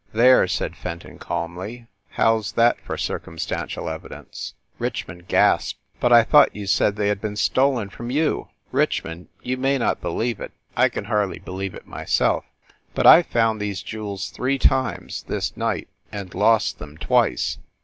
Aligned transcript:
"There," 0.13 0.47
said 0.47 0.75
Fenton 0.75 1.19
calmly, 1.19 1.85
"how 2.09 2.39
s 2.39 2.51
that 2.53 2.81
for 2.81 2.97
cir 2.97 3.19
cumstantial 3.19 3.87
evidence?" 3.87 4.55
Richmond 4.79 5.27
gasped. 5.27 5.77
"But 5.99 6.11
I 6.11 6.23
thought 6.23 6.55
you 6.55 6.65
said 6.65 6.95
they 6.95 7.07
had 7.09 7.21
been 7.21 7.35
stolen 7.35 7.87
from 7.91 8.09
you?" 8.09 8.47
"Richmond, 8.71 9.27
you 9.43 9.57
may 9.57 9.77
not 9.77 10.01
believe 10.01 10.39
it, 10.39 10.53
I 10.75 10.89
can 10.89 11.05
hardly 11.05 11.37
believe 11.37 11.75
it 11.75 11.85
myself, 11.85 12.45
but 12.95 13.05
I 13.05 13.21
ve 13.21 13.29
found 13.29 13.61
these 13.61 13.83
jewels 13.83 14.31
three 14.31 14.57
times, 14.57 15.21
this 15.27 15.55
night, 15.55 15.87
and 16.11 16.33
lost 16.33 16.79
them 16.79 16.97
twice!" 16.97 17.59